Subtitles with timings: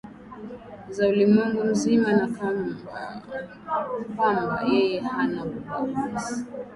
[0.89, 2.73] za ulimwengu mzima na kwamba
[4.71, 6.43] yeye hanaumbaguzi